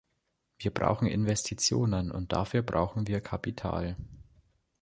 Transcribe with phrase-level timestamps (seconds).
[0.57, 3.95] Wir brauchen Investitionen, und dafür brauchen wir Kapital.